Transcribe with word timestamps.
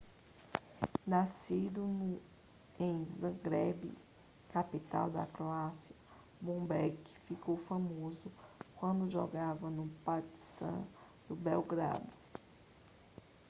nascido 1.05 1.83
em 2.79 3.05
zagreb 3.05 3.95
capital 4.51 5.11
da 5.11 5.27
croácia 5.27 5.95
bobek 6.41 6.97
ficou 7.27 7.55
famoso 7.55 8.31
quando 8.77 9.07
jogava 9.11 9.69
no 9.69 9.87
partizan 10.03 10.87
de 11.29 11.35
belgrado 11.35 12.09